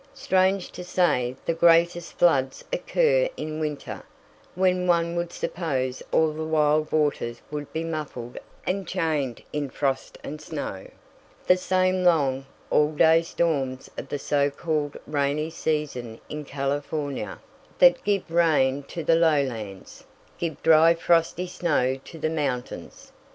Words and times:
Strange 0.15 0.71
to 0.71 0.83
say, 0.83 1.35
the 1.45 1.53
greatest 1.53 2.17
floods 2.17 2.65
occur 2.73 3.29
in 3.37 3.59
winter, 3.59 4.01
when 4.55 4.87
one 4.87 5.15
would 5.15 5.31
suppose 5.31 6.01
all 6.11 6.33
the 6.33 6.43
wild 6.43 6.91
waters 6.91 7.39
would 7.51 7.71
be 7.71 7.83
muffled 7.83 8.39
and 8.65 8.87
chained 8.87 9.43
in 9.53 9.69
frost 9.69 10.17
and 10.23 10.41
snow. 10.41 10.89
The 11.45 11.55
same 11.55 12.03
long, 12.03 12.47
all 12.71 12.93
day 12.93 13.21
storms 13.21 13.91
of 13.95 14.09
the 14.09 14.17
so 14.17 14.49
called 14.49 14.97
Rainy 15.05 15.51
Season 15.51 16.19
in 16.29 16.45
California, 16.45 17.39
that 17.77 18.03
give 18.03 18.31
rain 18.31 18.81
to 18.85 19.03
the 19.03 19.13
lowlands, 19.15 20.03
give 20.39 20.63
dry 20.63 20.95
frosty 20.95 21.45
snow 21.45 21.99
to 22.05 22.17
the 22.17 22.27
mountains. 22.31 23.11